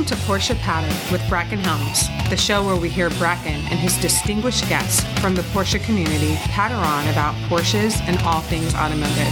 [0.00, 3.98] Welcome to Porsche Patter with Bracken Helms, the show where we hear Bracken and his
[3.98, 9.30] distinguished guests from the Porsche community patter on about Porsches and all things automotive.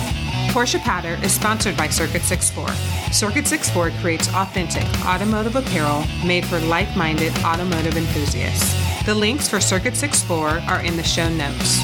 [0.53, 2.69] Porsche Patter is sponsored by Circuit 64.
[3.13, 8.75] Circuit 64 creates authentic automotive apparel made for like minded automotive enthusiasts.
[9.07, 11.81] The links for Circuit 64 are in the show notes.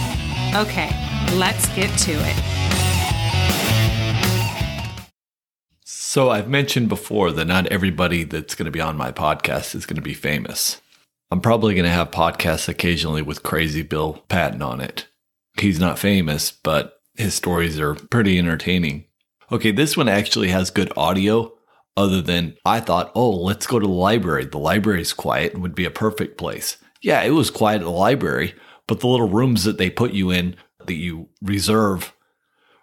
[0.55, 0.91] Okay,
[1.33, 2.54] let's get to it.
[6.15, 9.85] So I've mentioned before that not everybody that's going to be on my podcast is
[9.85, 10.81] going to be famous.
[11.33, 15.09] I'm probably going to have podcasts occasionally with crazy Bill Patton on it.
[15.59, 19.07] He's not famous, but his stories are pretty entertaining.
[19.51, 21.53] Okay, this one actually has good audio
[21.97, 24.45] other than I thought, oh, let's go to the library.
[24.45, 26.77] The library's quiet and would be a perfect place.
[27.03, 28.55] Yeah, it was quiet at the library,
[28.87, 30.55] but the little rooms that they put you in
[30.87, 32.15] that you reserve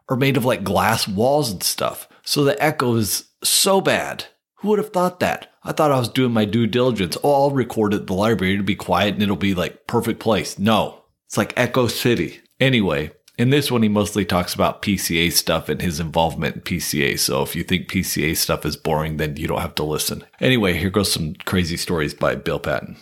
[0.10, 2.10] are made of like glass walls and stuff.
[2.24, 4.26] So the echo is so bad.
[4.56, 5.52] Who would have thought that?
[5.64, 7.18] I thought I was doing my due diligence.
[7.24, 10.58] Oh, I'll record at the library to be quiet and it'll be like perfect place.
[10.58, 12.42] No, it's like Echo City.
[12.60, 17.18] Anyway, in this one, he mostly talks about PCA stuff and his involvement in PCA.
[17.18, 20.24] So if you think PCA stuff is boring, then you don't have to listen.
[20.40, 22.98] Anyway, here goes some crazy stories by Bill Patton.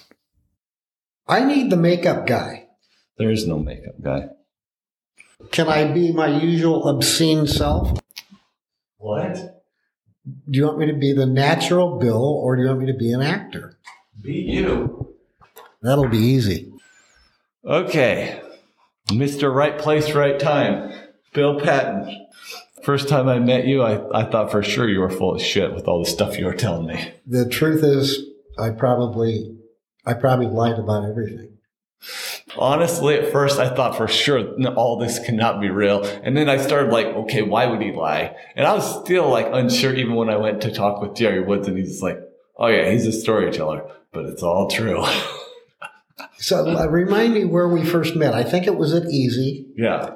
[1.27, 2.67] I need the makeup guy.
[3.17, 4.29] There is no makeup guy.
[5.51, 7.99] Can I be my usual obscene self?
[8.99, 9.63] What?
[10.49, 12.97] Do you want me to be the natural Bill or do you want me to
[12.97, 13.79] be an actor?
[14.21, 15.15] Be you.
[15.81, 16.71] That'll be easy.
[17.65, 18.41] Okay.
[19.07, 19.53] Mr.
[19.53, 20.93] Right Place, Right Time.
[21.33, 22.27] Bill Patton.
[22.83, 25.73] First time I met you, I, I thought for sure you were full of shit
[25.73, 27.13] with all the stuff you were telling me.
[27.25, 28.25] The truth is,
[28.57, 29.57] I probably,
[30.05, 31.58] I probably lied about everything.
[32.57, 36.03] Honestly, at first I thought for sure no, all this cannot be real.
[36.03, 38.35] And then I started like, okay, why would he lie?
[38.55, 41.67] And I was still like unsure even when I went to talk with Jerry Woods
[41.67, 42.19] and he's like,
[42.57, 45.03] oh yeah, he's a storyteller, but it's all true.
[46.37, 48.33] so uh, remind me where we first met.
[48.33, 49.67] I think it was at Easy.
[49.75, 50.15] Yeah.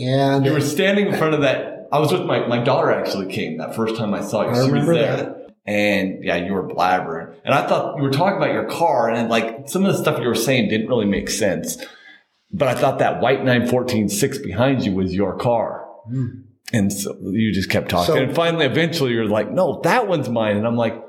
[0.00, 1.88] And you were standing in front of that.
[1.92, 4.50] I was with my, my daughter actually came that first time I saw you.
[4.50, 5.35] I remember that
[5.66, 7.34] and yeah, you were blabbering.
[7.44, 10.20] And I thought you were talking about your car, and like some of the stuff
[10.20, 11.76] you were saying didn't really make sense.
[12.52, 15.86] But I thought that white 914 6 behind you was your car.
[16.10, 16.44] Mm.
[16.72, 18.14] And so you just kept talking.
[18.14, 20.56] So, and finally, eventually, you're like, no, that one's mine.
[20.56, 21.02] And I'm like,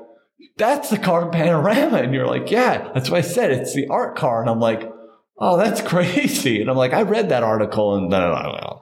[0.56, 1.98] that's the car Panorama.
[1.98, 3.50] And you're like, yeah, that's what I said.
[3.52, 4.40] It's the art car.
[4.40, 4.90] And I'm like,
[5.38, 6.60] oh, that's crazy.
[6.60, 8.76] And I'm like, I read that article and then I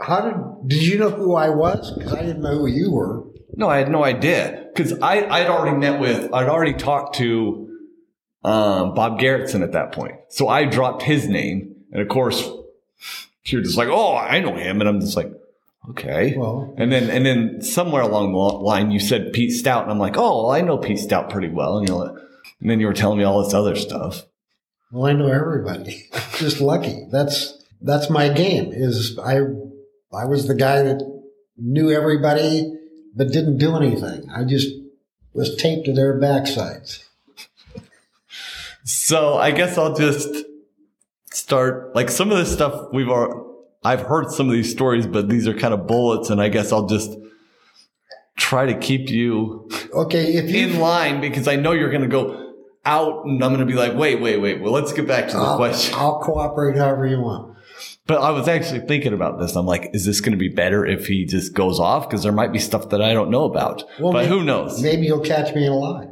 [0.00, 1.92] How did, did you know who I was?
[1.96, 3.24] Because I didn't know who you were.
[3.56, 7.68] No, I had no idea because I I'd already met with I'd already talked to
[8.42, 12.48] um, Bob Garretson at that point, so I dropped his name, and of course
[13.46, 15.30] you're just like, oh, I know him, and I'm just like,
[15.90, 16.34] okay.
[16.36, 19.98] Well, and then and then somewhere along the line you said Pete Stout, and I'm
[19.98, 22.02] like, oh, well, I know Pete Stout pretty well, and you know,
[22.60, 24.24] and then you were telling me all this other stuff.
[24.92, 26.08] Well, I know everybody.
[26.36, 27.06] just lucky.
[27.10, 28.72] That's that's my game.
[28.72, 29.38] Is I
[30.12, 31.22] I was the guy that
[31.56, 32.72] knew everybody
[33.14, 34.28] but didn't do anything.
[34.30, 34.68] I just
[35.32, 37.04] was taped to their backsides.
[38.84, 40.44] So I guess I'll just
[41.32, 43.40] start like some of this stuff we've already,
[43.82, 46.72] I've heard some of these stories, but these are kind of bullets, and I guess
[46.72, 47.16] I'll just
[48.36, 52.08] try to keep you okay if you, in line because I know you're going to
[52.08, 52.52] go
[52.84, 54.60] out, and I'm going to be like, wait, wait, wait.
[54.60, 55.94] Well, let's get back to the I'll, question.
[55.96, 57.53] I'll cooperate however you want.
[58.06, 59.56] But I was actually thinking about this.
[59.56, 62.06] I'm like, is this going to be better if he just goes off?
[62.06, 63.82] Because there might be stuff that I don't know about.
[63.98, 64.82] Well, but maybe, who knows?
[64.82, 66.08] Maybe he'll catch me in a lie.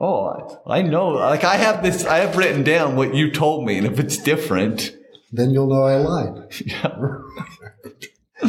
[0.00, 1.08] Oh, I, I know.
[1.10, 4.16] Like I have this, I have written down what you told me, and if it's
[4.16, 4.96] different,
[5.30, 6.62] then you'll know I lied.
[6.64, 8.48] Yeah.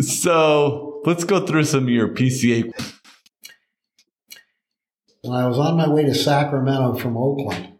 [0.00, 2.72] so let's go through some of your PCA.
[5.22, 7.78] When I was on my way to Sacramento from Oakland,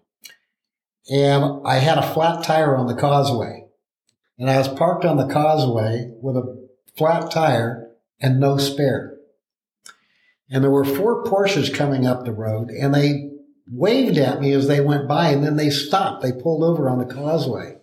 [1.09, 3.64] and I had a flat tire on the causeway
[4.39, 7.91] and I was parked on the causeway with a flat tire
[8.21, 9.17] and no spare.
[10.51, 13.31] And there were four Porsches coming up the road and they
[13.71, 16.23] waved at me as they went by and then they stopped.
[16.23, 17.79] They pulled over on the causeway.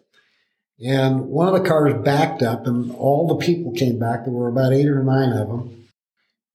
[0.83, 4.23] And one of the cars backed up and all the people came back.
[4.23, 5.87] There were about eight or nine of them.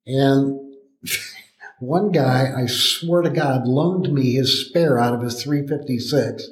[0.07, 0.61] And
[1.81, 6.49] one guy, I swear to God, loaned me his spare out of his 356.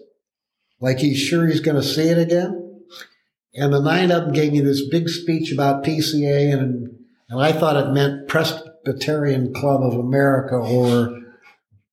[0.80, 2.63] Like he's sure he's going to see it again.
[3.56, 6.88] And the nine of them gave me this big speech about PCA, and,
[7.28, 11.20] and I thought it meant Presbyterian Club of America or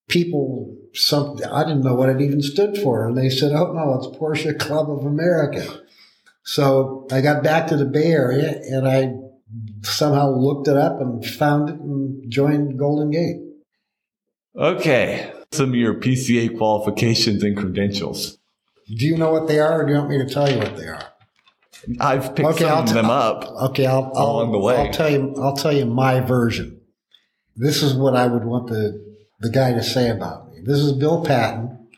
[0.08, 1.46] people something.
[1.46, 3.08] I didn't know what it even stood for.
[3.08, 5.82] And they said, oh, no, it's Porsche Club of America.
[6.44, 9.14] So I got back to the Bay Area and I
[9.84, 13.42] somehow looked it up and found it and joined Golden Gate.
[14.56, 15.32] Okay.
[15.52, 18.38] Some of your PCA qualifications and credentials.
[18.88, 20.76] Do you know what they are, or do you want me to tell you what
[20.76, 21.11] they are?
[22.00, 23.46] I've picked some I'll of them up.
[23.70, 24.78] Okay, I'll, I'll Along the way.
[24.78, 25.36] I'll tell you.
[25.38, 26.80] I'll tell you my version.
[27.56, 30.62] This is what I would want the the guy to say about me.
[30.64, 31.90] This is Bill Patton.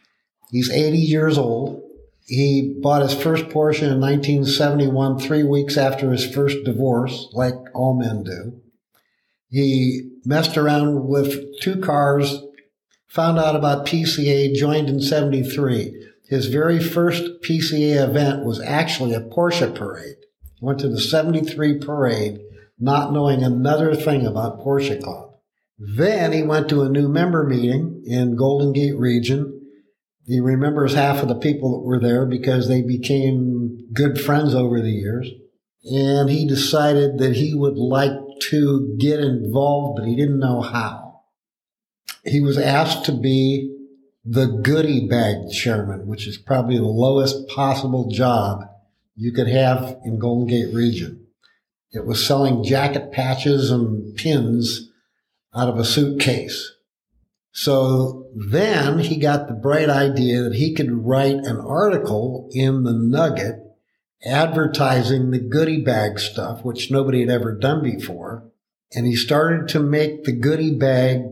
[0.51, 1.81] He's 80 years old.
[2.25, 7.99] He bought his first Porsche in 1971, three weeks after his first divorce, like all
[7.99, 8.61] men do.
[9.49, 12.41] He messed around with two cars,
[13.07, 16.02] found out about PCA, joined in 73.
[16.33, 20.15] His very first PCA event was actually a Porsche parade.
[20.61, 22.39] Went to the 73 parade,
[22.79, 25.35] not knowing another thing about Porsche Club.
[25.77, 29.61] Then he went to a new member meeting in Golden Gate region.
[30.25, 34.81] He remembers half of the people that were there because they became good friends over
[34.81, 35.29] the years.
[35.83, 38.17] And he decided that he would like
[38.49, 41.25] to get involved, but he didn't know how.
[42.25, 43.72] He was asked to be
[44.25, 48.63] the goodie bag chairman, which is probably the lowest possible job
[49.15, 51.27] you could have in Golden Gate region.
[51.91, 54.89] It was selling jacket patches and pins
[55.53, 56.71] out of a suitcase.
[57.51, 62.93] So then he got the bright idea that he could write an article in the
[62.93, 63.59] Nugget
[64.25, 68.49] advertising the goodie bag stuff, which nobody had ever done before.
[68.95, 71.23] And he started to make the goodie bag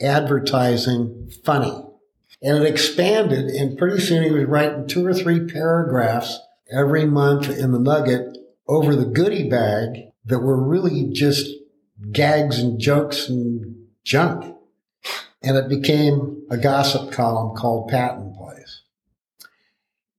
[0.00, 1.87] advertising funny.
[2.42, 6.38] And it expanded, and pretty soon he was writing two or three paragraphs
[6.70, 8.38] every month in the Nugget
[8.68, 11.48] over the goodie bag that were really just
[12.12, 14.54] gags and jokes and junk.
[15.42, 18.82] And it became a gossip column called Patton Place.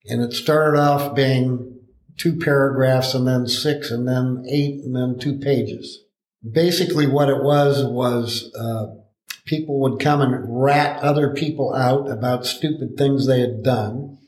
[0.06, 1.80] And it started off being
[2.18, 6.04] two paragraphs and then six and then eight and then two pages.
[6.50, 8.96] Basically what it was was, uh,
[9.50, 14.20] people would come and rat other people out about stupid things they had done,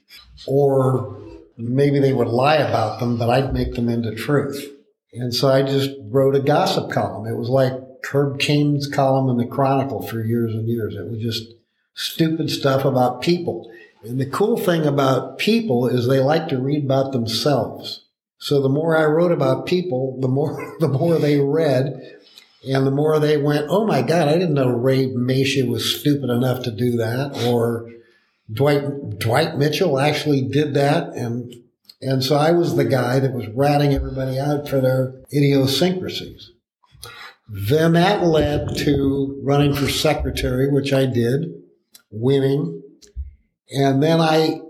[0.47, 1.21] or
[1.57, 4.67] maybe they would lie about them, but I'd make them into truth.
[5.13, 7.31] And so I just wrote a gossip column.
[7.31, 7.73] It was like
[8.11, 10.95] Herb Caen's column in the Chronicle for years and years.
[10.95, 11.53] It was just
[11.93, 13.71] stupid stuff about people.
[14.03, 18.05] And the cool thing about people is they like to read about themselves.
[18.39, 22.17] So the more I wrote about people, the more the more they read,
[22.67, 26.29] and the more they went, "Oh my God, I didn't know Ray Masha was stupid
[26.29, 27.89] enough to do that," or
[28.51, 31.53] Dwight Dwight Mitchell actually did that, and
[32.01, 36.51] and so I was the guy that was ratting everybody out for their idiosyncrasies.
[37.47, 41.53] Then that led to running for secretary, which I did,
[42.09, 42.81] winning.
[43.69, 44.61] And then I,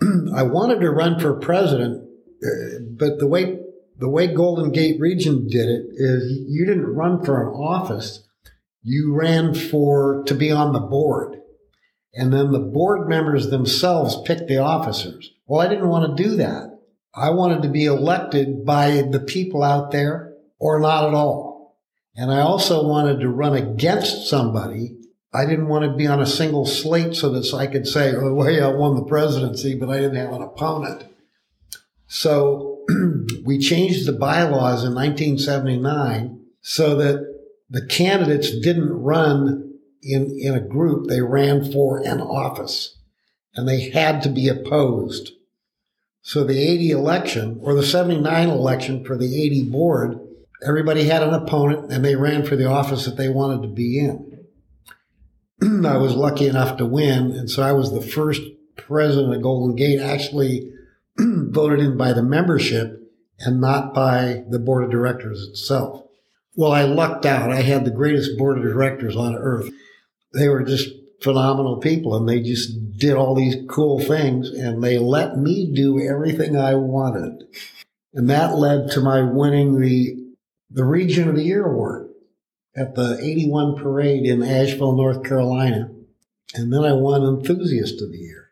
[0.34, 2.08] I wanted to run for president,
[2.42, 3.58] uh, but the way,
[3.98, 8.24] the way Golden Gate Region did it is you didn't run for an office.
[8.82, 11.40] You ran for, to be on the board.
[12.14, 15.32] And then the board members themselves picked the officers.
[15.46, 16.78] Well, I didn't want to do that.
[17.14, 21.76] I wanted to be elected by the people out there or not at all.
[22.14, 24.96] And I also wanted to run against somebody.
[25.34, 28.34] I didn't want to be on a single slate so that I could say, oh,
[28.34, 31.04] well, yeah, I won the presidency, but I didn't have an opponent.
[32.06, 32.77] So
[33.44, 37.26] we changed the bylaws in 1979 so that
[37.70, 41.06] the candidates didn't run in, in a group.
[41.06, 42.98] They ran for an office
[43.54, 45.32] and they had to be opposed.
[46.22, 50.18] So the 80 election or the 79 election for the 80 board,
[50.66, 53.98] everybody had an opponent and they ran for the office that they wanted to be
[53.98, 54.46] in.
[55.86, 57.32] I was lucky enough to win.
[57.32, 58.42] And so I was the first
[58.76, 60.72] president of Golden Gate actually
[61.50, 62.98] voted in by the membership
[63.38, 66.04] and not by the board of directors itself.
[66.56, 67.52] Well, I lucked out.
[67.52, 69.70] I had the greatest board of directors on earth.
[70.34, 70.88] They were just
[71.22, 76.00] phenomenal people and they just did all these cool things and they let me do
[76.00, 77.44] everything I wanted.
[78.14, 80.16] And that led to my winning the,
[80.70, 82.10] the Region of the Year award
[82.76, 85.90] at the 81 parade in Asheville, North Carolina.
[86.54, 88.50] And then I won Enthusiast of the Year.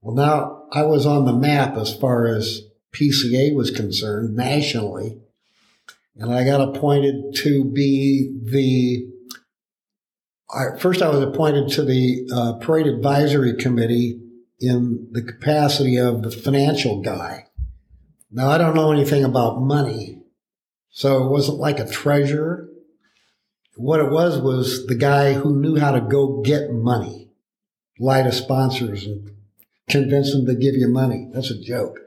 [0.00, 2.62] Well, now I was on the map as far as
[2.92, 5.18] PCA was concerned nationally.
[6.16, 9.08] And I got appointed to be the
[10.78, 14.20] first, I was appointed to the uh, Parade Advisory Committee
[14.60, 17.48] in the capacity of the financial guy.
[18.30, 20.22] Now, I don't know anything about money,
[20.88, 22.68] so it wasn't like a treasurer.
[23.76, 27.30] What it was was the guy who knew how to go get money,
[27.98, 29.30] lie to sponsors and
[29.88, 31.28] convince them to give you money.
[31.32, 31.98] That's a joke.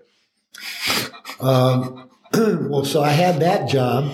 [1.39, 4.11] Um, well, so I had that job.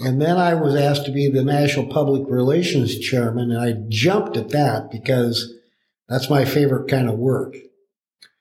[0.00, 4.36] And then I was asked to be the National Public Relations Chairman, and I jumped
[4.36, 5.54] at that because
[6.08, 7.54] that's my favorite kind of work.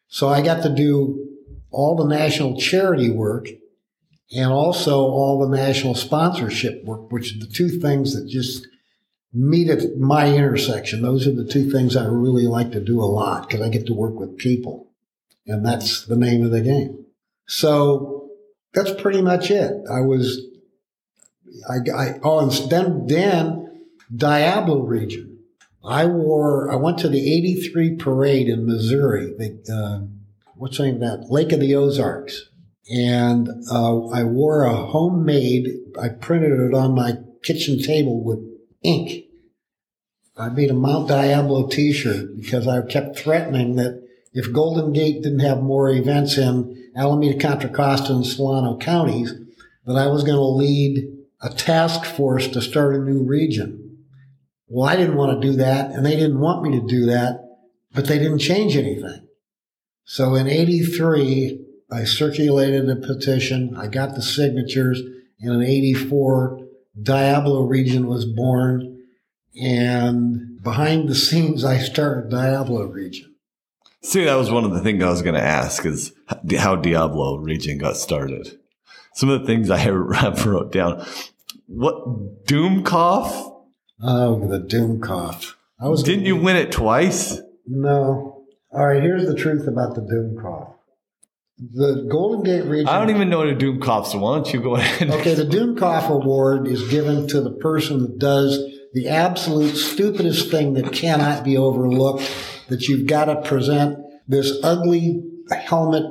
[0.08, 1.28] So I got to do
[1.70, 3.48] all the national charity work
[4.36, 8.68] and also all the national sponsorship work, which are the two things that just
[9.34, 11.02] meet at my intersection.
[11.02, 13.88] Those are the two things I really like to do a lot because I get
[13.88, 14.92] to work with people.
[15.48, 17.06] And that's the name of the game.
[17.48, 18.30] So
[18.74, 19.74] that's pretty much it.
[19.92, 20.46] I was,
[21.68, 23.82] I, I oh, and then, then
[24.16, 25.40] Diablo region.
[25.84, 29.34] I wore, I went to the 83 parade in Missouri.
[29.38, 30.08] The, uh,
[30.56, 31.28] what's the name of that?
[31.30, 32.50] Lake of the Ozarks.
[32.90, 35.68] And uh, I wore a homemade,
[36.00, 37.14] I printed it on my
[37.44, 38.53] kitchen table with
[38.84, 39.26] ink.
[40.38, 45.40] I made a Mount Diablo t-shirt because I kept threatening that if Golden Gate didn't
[45.40, 49.34] have more events in Alameda, Contra Costa, and Solano counties,
[49.86, 51.08] that I was going to lead
[51.42, 53.98] a task force to start a new region.
[54.68, 57.42] Well, I didn't want to do that, and they didn't want me to do that,
[57.94, 59.28] but they didn't change anything.
[60.06, 63.76] So in 83, I circulated a petition.
[63.78, 65.00] I got the signatures.
[65.40, 66.63] And in 84,
[67.02, 69.02] Diablo region was born.
[69.62, 73.36] And behind the scenes, I started Diablo region.
[74.02, 76.12] See, that was one of the things I was going to ask is
[76.58, 78.60] how Diablo region got started.
[79.14, 81.06] Some of the things I wrote down.
[81.68, 83.52] What Dummkopf?
[84.02, 85.54] Oh, the Dummkopf.
[85.80, 86.04] I was.
[86.04, 87.40] Didn't you win it twice?
[87.66, 88.44] No.
[88.72, 89.02] All right.
[89.02, 90.73] Here's the truth about the Dummkopf.
[91.58, 92.88] The Golden Gate region.
[92.88, 93.82] I don't even know what a doom.
[93.82, 95.12] So why don't you go ahead?
[95.12, 98.58] okay, the Dummkopf award is given to the person that does
[98.94, 102.30] the absolute stupidest thing that cannot be overlooked.
[102.70, 106.04] That you've got to present this ugly helmet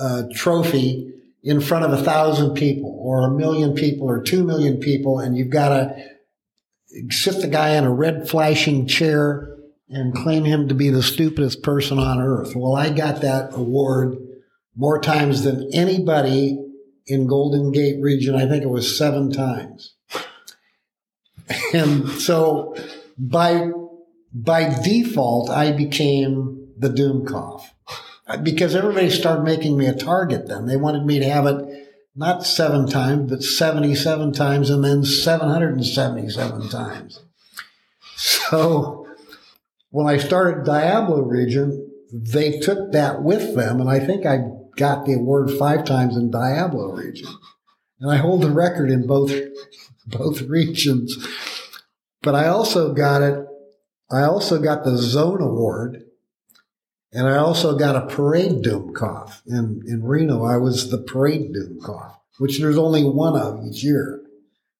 [0.00, 4.78] uh, trophy in front of a thousand people or a million people or two million
[4.78, 6.06] people, and you've got to
[7.10, 9.56] sit the guy in a red flashing chair
[9.88, 12.54] and claim him to be the stupidest person on earth.
[12.54, 14.16] Well, I got that award
[14.80, 16.58] more times than anybody
[17.06, 18.34] in Golden Gate region.
[18.34, 19.92] I think it was seven times.
[21.74, 22.74] And so
[23.18, 23.70] by,
[24.32, 27.62] by default, I became the Dummkopf
[28.42, 30.64] because everybody started making me a target then.
[30.64, 36.70] They wanted me to have it not seven times, but 77 times and then 777
[36.70, 37.20] times.
[38.16, 39.06] So
[39.90, 43.80] when I started Diablo region, they took that with them.
[43.80, 44.38] And I think I
[44.76, 47.28] got the award five times in Diablo region.
[48.00, 49.32] And I hold the record in both,
[50.06, 51.16] both regions.
[52.22, 53.46] But I also got it.
[54.10, 56.04] I also got the zone award
[57.12, 60.44] and I also got a parade Dummkopf in, in Reno.
[60.44, 64.22] I was the parade Dummkopf, which there's only one of each year.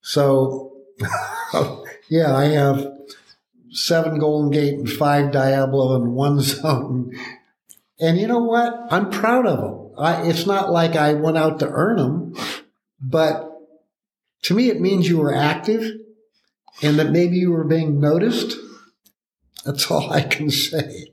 [0.00, 0.72] So
[2.08, 2.92] yeah, I have
[3.70, 7.12] seven Golden Gate and five Diablo and one zone.
[7.98, 8.74] And you know what?
[8.90, 9.79] I'm proud of them.
[10.00, 12.34] I, it's not like I went out to earn them,
[13.00, 13.50] but
[14.42, 15.98] to me, it means you were active
[16.82, 18.56] and that maybe you were being noticed.
[19.64, 21.12] That's all I can say.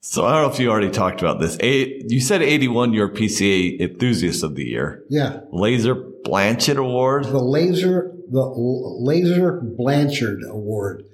[0.00, 1.56] So I don't know if you already talked about this.
[1.60, 5.02] A, you said 81, you're PCA enthusiast of the year.
[5.08, 5.40] Yeah.
[5.50, 7.24] Laser Blanchard Award.
[7.24, 11.04] The Laser, the Laser Blanchard Award.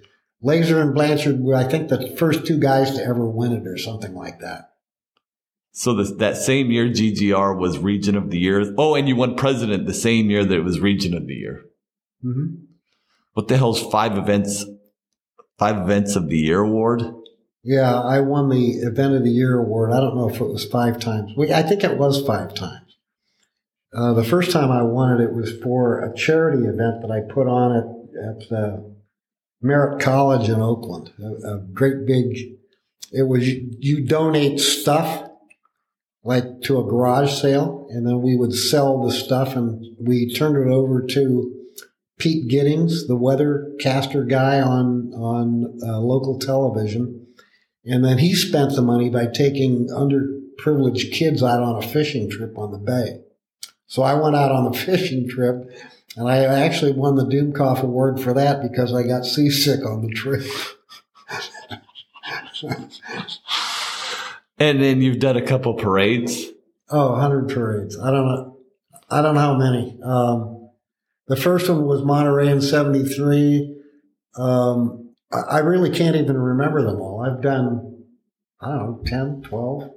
[0.42, 3.78] Laser and Blanchard were, I think, the first two guys to ever win it or
[3.78, 4.71] something like that.
[5.72, 8.74] So this, that same year, GGR was Region of the Year.
[8.76, 11.64] Oh, and you won President the same year that it was Region of the Year.
[12.22, 12.64] Mm-hmm.
[13.32, 14.66] What the hell's five events?
[15.58, 17.02] Five events of the year award?
[17.62, 19.92] Yeah, I won the Event of the Year award.
[19.92, 21.32] I don't know if it was five times.
[21.38, 22.96] I think it was five times.
[23.94, 27.32] Uh, the first time I won it, it was for a charity event that I
[27.32, 27.84] put on at,
[28.28, 28.94] at the
[29.60, 31.12] Merritt College in Oakland.
[31.22, 32.56] A, a great big,
[33.12, 35.28] it was you donate stuff
[36.24, 40.56] like to a garage sale, and then we would sell the stuff, and we turned
[40.56, 41.52] it over to
[42.18, 47.26] Pete Giddings, the weathercaster guy on on uh, local television,
[47.84, 52.56] and then he spent the money by taking underprivileged kids out on a fishing trip
[52.56, 53.22] on the bay.
[53.86, 55.68] So I went out on the fishing trip,
[56.16, 60.12] and I actually won the Dummkopf Award for that because I got seasick on the
[60.12, 60.46] trip.
[64.62, 66.46] And then you've done a couple parades.
[66.88, 67.98] Oh, 100 parades.
[67.98, 68.58] I don't know.
[69.10, 69.98] I don't know how many.
[70.04, 70.70] Um,
[71.26, 73.76] the first one was Monterey in 73.
[74.36, 77.24] Um, I, I really can't even remember them all.
[77.26, 78.04] I've done,
[78.60, 79.90] I don't know, 10, 12.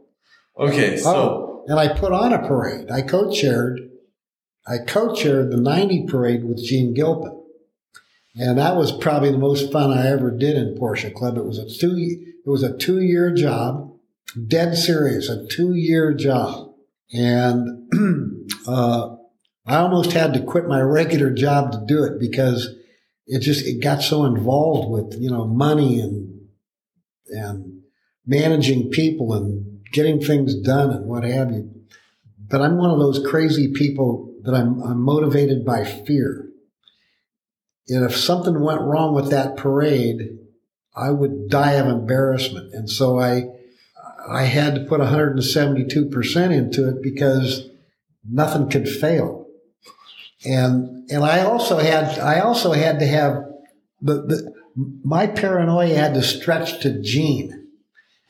[0.58, 0.98] Okay.
[0.98, 2.90] So, oh, and I put on a parade.
[2.90, 3.80] I co-chaired
[4.68, 7.40] I co-chaired the 90 parade with Gene Gilpin.
[8.36, 11.38] And that was probably the most fun I ever did in Porsche Club.
[11.38, 13.95] It was a two, it was a two year job,
[14.48, 16.74] dead serious, a two year job.
[17.12, 17.90] And,
[18.68, 19.16] uh,
[19.68, 22.76] I almost had to quit my regular job to do it because
[23.26, 26.42] it just, it got so involved with, you know, money and,
[27.30, 27.82] and
[28.26, 31.72] managing people and getting things done and what have you.
[32.48, 36.48] But I'm one of those crazy people that I'm, I'm motivated by fear.
[37.88, 40.38] And if something went wrong with that parade,
[40.96, 42.74] I would die of embarrassment.
[42.74, 43.46] And so I,
[44.28, 47.70] I had to put 172% into it because
[48.28, 49.48] nothing could fail.
[50.46, 53.44] And, and I also had, I also had to have
[54.02, 54.54] the, the,
[55.04, 57.68] my paranoia had to stretch to Gene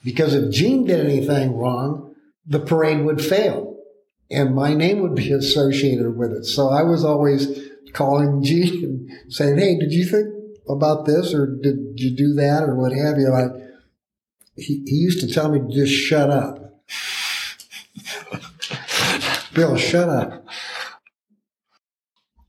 [0.03, 3.77] because if Gene did anything wrong, the parade would fail
[4.29, 6.45] and my name would be associated with it.
[6.45, 10.33] So I was always calling Gene and saying, Hey, did you think
[10.69, 13.33] about this or did you do that or what have you?
[13.33, 13.65] I,
[14.55, 16.83] he, he used to tell me to just shut up.
[19.53, 20.45] Bill, shut up.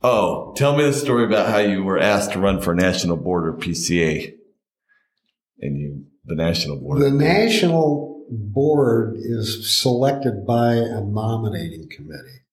[0.02, 3.46] Oh, tell me the story about how you were asked to run for national board
[3.46, 4.34] or PCA
[5.60, 7.00] and you, the national board.
[7.00, 12.44] The national board is selected by a nominating committee.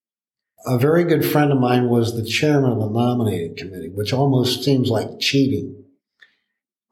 [0.65, 4.63] A very good friend of mine was the chairman of the nominating committee, which almost
[4.63, 5.82] seems like cheating.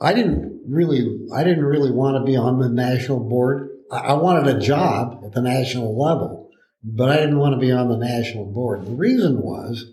[0.01, 3.69] I didn't really, I didn't really want to be on the national board.
[3.91, 6.49] I wanted a job at the national level,
[6.83, 8.85] but I didn't want to be on the national board.
[8.85, 9.91] The reason was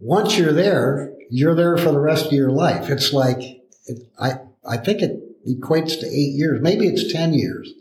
[0.00, 2.90] once you're there, you're there for the rest of your life.
[2.90, 3.38] It's like,
[3.86, 6.60] it, I, I think it equates to eight years.
[6.60, 7.72] Maybe it's 10 years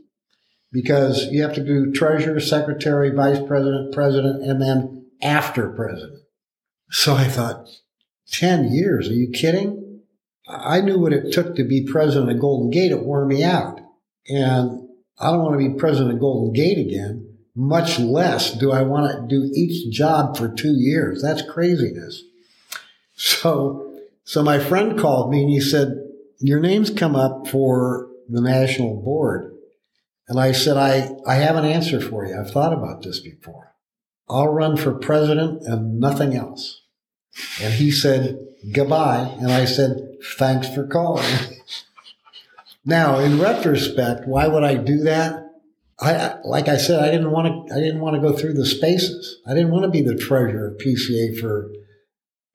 [0.72, 6.20] because you have to do treasurer, secretary, vice president, president, and then after president.
[6.92, 7.68] So I thought,
[8.32, 9.10] 10 years?
[9.10, 9.85] Are you kidding?
[10.48, 12.92] I knew what it took to be president of Golden Gate.
[12.92, 13.80] It wore me out.
[14.28, 17.38] And I don't want to be president of Golden Gate again.
[17.56, 21.22] Much less do I want to do each job for two years.
[21.22, 22.24] That's craziness.
[23.16, 26.02] So, so my friend called me and he said,
[26.40, 29.56] your name's come up for the national board.
[30.28, 32.38] And I said, I, I have an answer for you.
[32.38, 33.74] I've thought about this before.
[34.28, 36.82] I'll run for president and nothing else.
[37.62, 38.40] And he said,
[38.74, 39.34] goodbye.
[39.40, 41.26] And I said, thanks for calling.
[42.86, 45.44] now, in retrospect, why would I do that?
[46.00, 48.66] I, like I said, I didn't want to, I didn't want to go through the
[48.66, 49.40] spaces.
[49.48, 51.72] I didn't want to be the treasurer of PCA for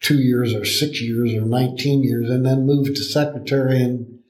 [0.01, 3.83] two years or six years or 19 years and then move to secretary.
[3.83, 4.21] And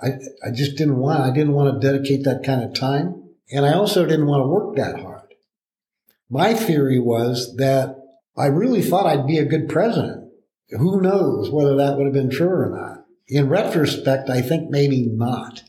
[0.00, 3.30] I, I just didn't want, I didn't want to dedicate that kind of time.
[3.52, 5.34] And I also didn't want to work that hard.
[6.30, 7.96] My theory was that
[8.36, 10.23] I really thought I'd be a good president.
[10.78, 13.04] Who knows whether that would have been true or not?
[13.28, 15.62] In retrospect, I think maybe not.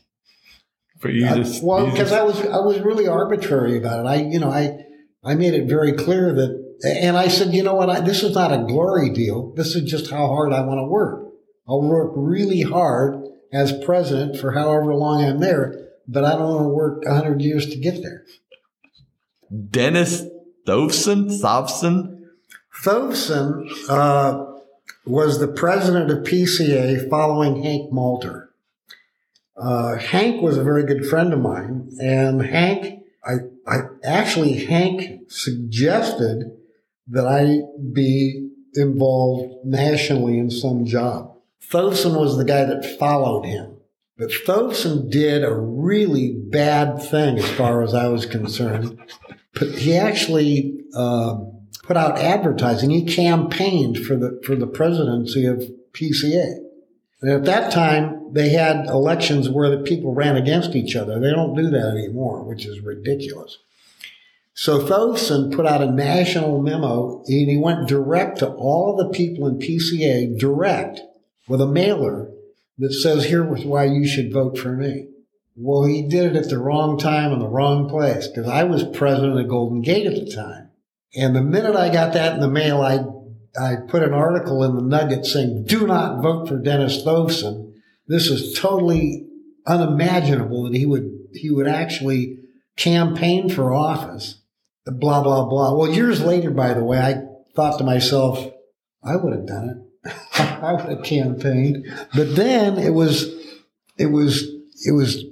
[0.98, 4.08] For you just, uh, well, because I was I was really arbitrary about it.
[4.08, 4.78] I you know I
[5.22, 8.34] I made it very clear that, and I said, you know what, I, this is
[8.34, 9.52] not a glory deal.
[9.54, 11.32] This is just how hard I want to work.
[11.68, 13.16] I'll work really hard
[13.52, 17.66] as president for however long I'm there, but I don't want to work 100 years
[17.70, 18.24] to get there.
[19.70, 20.24] Dennis
[20.66, 21.40] Thovson?
[21.40, 22.20] Thovson?
[22.84, 24.55] Thovson uh,
[25.06, 28.48] was the president of PCA following Hank Malter.
[29.56, 35.30] Uh, Hank was a very good friend of mine, and Hank, I, I actually, Hank
[35.30, 36.50] suggested
[37.08, 41.36] that I be involved nationally in some job.
[41.70, 43.76] Thovson was the guy that followed him.
[44.18, 48.98] But Thovson did a really bad thing as far as I was concerned.
[49.54, 51.38] But he actually uh,
[51.86, 52.90] put out advertising.
[52.90, 56.58] He campaigned for the for the presidency of PCA.
[57.22, 61.18] And at that time, they had elections where the people ran against each other.
[61.18, 63.58] They don't do that anymore, which is ridiculous.
[64.52, 69.46] So Thovson put out a national memo and he went direct to all the people
[69.46, 71.00] in PCA, direct,
[71.48, 72.30] with a mailer
[72.78, 75.08] that says, here's why you should vote for me.
[75.56, 78.84] Well, he did it at the wrong time in the wrong place because I was
[78.84, 80.70] president of Golden Gate at the time.
[81.14, 83.04] And the minute I got that in the mail, I,
[83.60, 87.72] I put an article in the Nugget saying, do not vote for Dennis Thovson.
[88.06, 89.26] This is totally
[89.66, 92.38] unimaginable that he would, he would actually
[92.76, 94.40] campaign for office.
[94.84, 95.74] Blah, blah, blah.
[95.74, 97.22] Well, years later, by the way, I
[97.54, 98.52] thought to myself,
[99.02, 99.68] I would have done
[100.04, 100.12] it.
[100.38, 101.86] I would have campaigned.
[102.14, 103.24] But then it was,
[103.98, 104.44] it was,
[104.84, 105.24] it was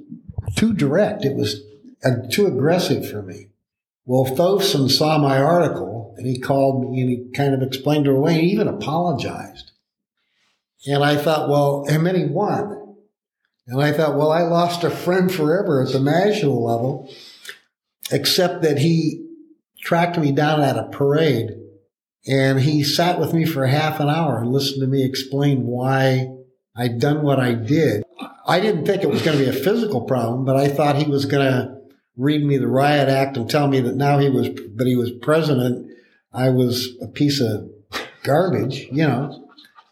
[0.57, 1.25] too direct.
[1.25, 1.61] It was
[2.05, 3.49] uh, too aggressive for me.
[4.07, 8.13] Well, Thovson saw my article And he called me and he kind of explained her
[8.13, 8.35] away.
[8.35, 9.73] He even apologized.
[10.87, 12.97] And I thought, well, and then he won.
[13.67, 17.11] And I thought, well, I lost a friend forever at the national level,
[18.13, 19.27] except that he
[19.81, 21.51] tracked me down at a parade
[22.27, 26.29] and he sat with me for half an hour and listened to me explain why
[26.77, 28.03] I'd done what I did.
[28.47, 31.11] I didn't think it was going to be a physical problem, but I thought he
[31.11, 31.74] was going to
[32.17, 35.11] read me the riot act and tell me that now he was, that he was
[35.11, 35.91] president.
[36.33, 37.71] I was a piece of
[38.23, 39.41] garbage, you know.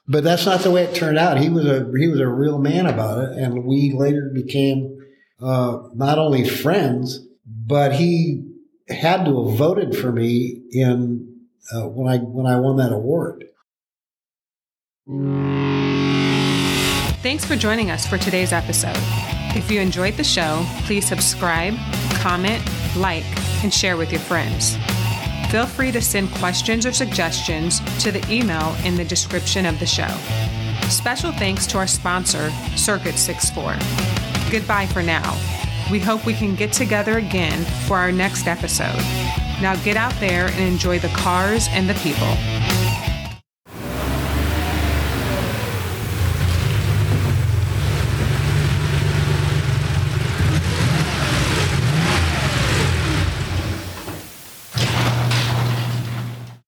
[0.09, 1.39] But that's not the way it turned out.
[1.39, 4.99] He was a he was a real man about it, and we later became
[5.41, 8.45] uh, not only friends, but he
[8.89, 11.33] had to have voted for me in
[11.73, 13.45] uh, when I when I won that award.
[17.23, 18.99] Thanks for joining us for today's episode.
[19.55, 21.75] If you enjoyed the show, please subscribe,
[22.23, 22.63] comment,
[22.97, 23.25] like,
[23.65, 24.77] and share with your friends.
[25.51, 29.87] Feel free to send questions or suggestions to the email in the description of the
[29.87, 30.09] show.
[30.89, 33.77] Special thanks to our sponsor, Circuit 64.
[34.51, 35.37] Goodbye for now.
[35.91, 39.03] We hope we can get together again for our next episode.
[39.61, 42.82] Now get out there and enjoy the cars and the people.